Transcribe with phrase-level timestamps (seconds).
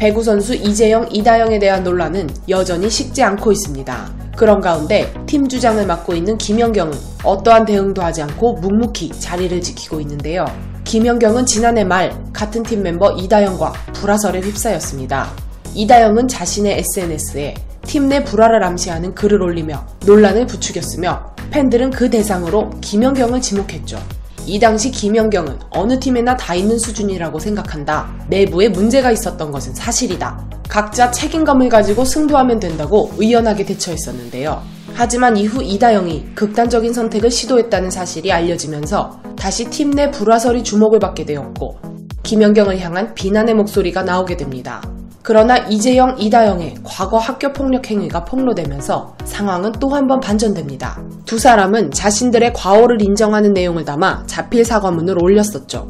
[0.00, 4.10] 배구 선수 이재영, 이다영에 대한 논란은 여전히 식지 않고 있습니다.
[4.34, 10.46] 그런 가운데 팀 주장을 맡고 있는 김연경은 어떠한 대응도 하지 않고 묵묵히 자리를 지키고 있는데요.
[10.84, 15.28] 김연경은 지난해 말 같은 팀 멤버 이다영과 불화설에 휩싸였습니다.
[15.74, 23.42] 이다영은 자신의 SNS에 팀 내 불화를 암시하는 글을 올리며 논란을 부추겼으며 팬들은 그 대상으로 김연경을
[23.42, 23.98] 지목했죠.
[24.50, 28.12] 이 당시 김연경은 어느 팀에나 다 있는 수준이라고 생각한다.
[28.28, 30.44] 내부에 문제가 있었던 것은 사실이다.
[30.68, 34.60] 각자 책임감을 가지고 승부하면 된다고 의연하게 대처했었는데요.
[34.92, 41.76] 하지만 이후 이다영이 극단적인 선택을 시도했다는 사실이 알려지면서 다시 팀 내 불화설이 주목을 받게 되었고
[42.24, 44.82] 김연경을 향한 비난의 목소리가 나오게 됩니다.
[45.30, 51.00] 그러나 이재영, 이다영의 과거 학교 폭력 행위가 폭로되면서 상황은 또 한 번 반전됩니다.
[51.24, 55.88] 두 사람은 자신들의 과오를 인정하는 내용을 담아 자필 사과문을 올렸었죠.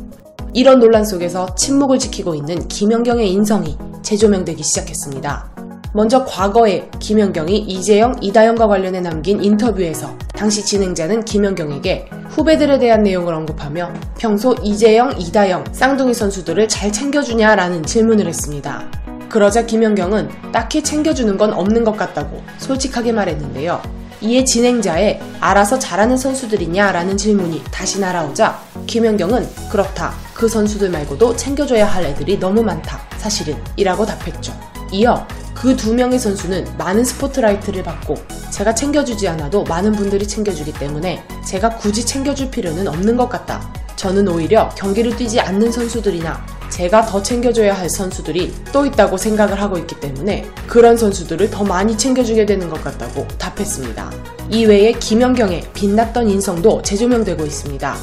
[0.53, 5.49] 이런 논란 속에서 침묵을 지키고 있는 김연경의 인성이 재조명되기 시작했습니다.
[5.95, 13.91] 먼저 과거에 김연경이 이재영, 이다영과 관련해 남긴 인터뷰에서 당시 진행자는 김연경에게 후배들에 대한 내용을 언급하며
[14.19, 19.00] 평소 이재영, 이다영, 쌍둥이 선수들을 잘 챙겨주냐라는 질문을 했습니다.
[19.31, 23.81] 그러자 김연경은 딱히 챙겨주는 건 없는 것 같다고 솔직하게 말했는데요.
[24.23, 30.13] 이에 진행자의 알아서 잘하는 선수들이냐라는 질문이 다시 날아오자 김연경은 그렇다.
[30.35, 33.01] 그 선수들 말고도 챙겨줘야 할 애들이 너무 많다.
[33.17, 34.53] 사실은 이라고 답했죠.
[34.93, 38.17] 이어 그 두 명의 선수는 많은 스포트라이트를 받고
[38.51, 43.73] 제가 챙겨주지 않아도 많은 분들이 챙겨주기 때문에 제가 굳이 챙겨줄 필요는 없는 것 같다.
[43.95, 49.77] 저는 오히려 경기를 뛰지 않는 선수들이나 제가 더 챙겨줘야 할 선수들이 또 있다고 생각을 하고
[49.79, 54.11] 있기 때문에 그런 선수들을 더 많이 챙겨주게 되는 것 같다고 답했습니다.
[54.51, 57.97] 이외에 김연경의 빛났던 인성도 재조명되고 있습니다.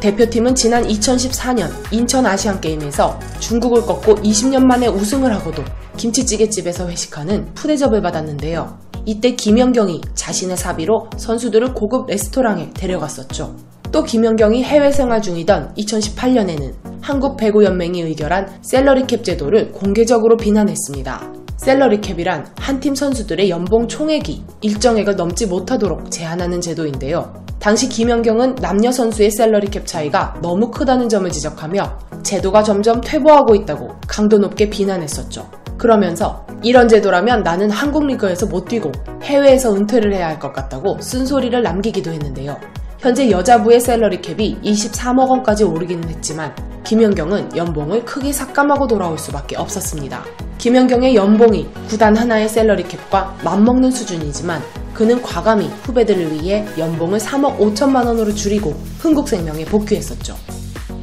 [0.00, 5.64] 대표팀은 지난 2014년 인천 아시안게임에서 중국을 꺾고 20년 만에 우승을 하고도
[5.96, 8.78] 김치찌개집에서 회식하는 푸대접을 받았는데요.
[9.06, 13.56] 이때 김연경이 자신의 사비로 선수들을 고급 레스토랑에 데려갔었죠.
[13.92, 21.34] 또 김연경이 해외 생활 중이던 2018년에는 한국 배구 연맹이 의결한 셀러리캡 제도를 공개적으로 비난했습니다.
[21.56, 27.32] 셀러리캡이란 한 팀 선수들의 연봉 총액이 일정액을 넘지 못하도록 제한하는 제도인데요.
[27.60, 34.38] 당시 김연경은 남녀 선수의 셀러리캡 차이가 너무 크다는 점을 지적하며 제도가 점점 퇴보하고 있다고 강도
[34.38, 35.48] 높게 비난했었죠.
[35.78, 38.90] 그러면서 이런 제도라면 나는 한국 리그에서 못 뛰고
[39.22, 42.56] 해외에서 은퇴를 해야 할 것 같다고 쓴소리를 남기기도 했는데요.
[42.98, 50.24] 현재 여자부의 salary cap이 23억 원까지 오르기는 했지만 김연경은 연봉을 크게 삭감하고 돌아올 수밖에 없었습니다.
[50.58, 54.62] 김연경의 연봉이 구단 하나의 salary cap과 맞먹는 수준이지만
[54.94, 60.34] 그는 과감히 후배들을 위해 연봉을 3억 5천만 원으로 줄이고 흥국생명에 복귀했었죠.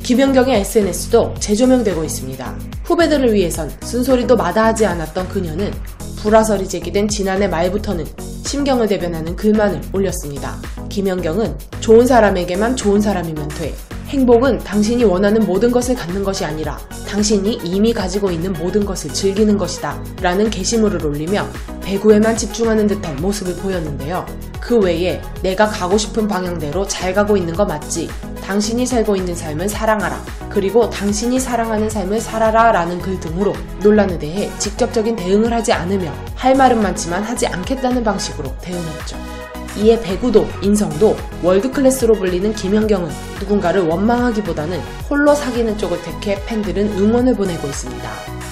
[0.02, 2.56] 김연경의 SNS도 재조명되고 있습니다.
[2.84, 5.72] 후배들을 위해선 쓴소리도 마다하지 않았던 그녀는
[6.18, 8.06] 불화설이 제기된 지난해 말부터는
[8.46, 10.58] 심경을 대변하는 글만을 올렸습니다.
[10.94, 13.74] 김연경은 좋은 사람에게만 좋은 사람이면 돼.
[14.10, 16.78] 행복은 당신이 원하는 모든 것을 갖는 것이 아니라
[17.10, 20.00] 당신이 이미 가지고 있는 모든 것을 즐기는 것이다.
[20.22, 21.48] 라는 게시물을 올리며
[21.82, 24.24] 배구에만 집중하는 듯한 모습을 보였는데요.
[24.60, 28.08] 그 외에 내가 가고 싶은 방향대로 잘 가고 있는 거 맞지?
[28.44, 30.24] 당신이 살고 있는 삶을 사랑하라.
[30.52, 36.54] 그리고 당신이 사랑하는 삶을 살아라 라는 글 등으로 논란에 대해 직접적인 대응을 하지 않으며 할
[36.54, 39.43] 말은 많지만 하지 않겠다는 방식으로 대응했죠.
[39.78, 44.80] 이에 배구도 인성도 월드클래스로 불리는 김연경은 누군가를 원망하기보다는
[45.10, 48.43] 홀로 사귀는 쪽을 택해 팬들은 응원을 보내고 있습니다.